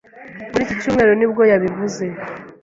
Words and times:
Muri 0.51 0.61
iki 0.65 0.75
cyumweru 0.81 1.11
nibwo 1.15 1.43
yabivuze 1.51 2.03